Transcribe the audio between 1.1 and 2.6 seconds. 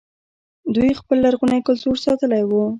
لرغونی کلتور ساتلی و